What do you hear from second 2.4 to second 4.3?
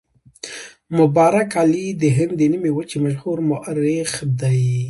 نیمې وچې مشهور مورخ